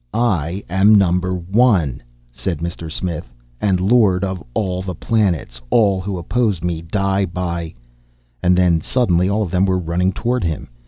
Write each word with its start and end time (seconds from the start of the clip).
"I 0.15 0.63
am 0.67 0.95
Number 0.95 1.31
One," 1.31 2.01
said 2.31 2.57
Mr. 2.57 2.91
Smith, 2.91 3.31
"and 3.61 3.79
Lord 3.79 4.23
of 4.23 4.41
all 4.55 4.81
the 4.81 4.95
planets. 4.95 5.61
All 5.69 6.01
who 6.01 6.17
oppose 6.17 6.63
me, 6.63 6.81
die 6.81 7.25
by" 7.25 7.75
And 8.41 8.57
then, 8.57 8.81
suddenly 8.81 9.29
all 9.29 9.43
of 9.43 9.51
them 9.51 9.67
were 9.67 9.77
running 9.77 10.11
toward 10.11 10.43
him. 10.43 10.71